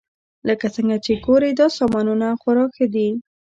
لکه 0.47 0.67
څنګه 0.75 0.97
چې 1.05 1.11
ګورئ 1.25 1.51
دا 1.59 1.67
سامانونه 1.79 2.27
خورا 2.41 2.65
ښه 2.75 2.85
دي 2.93 3.09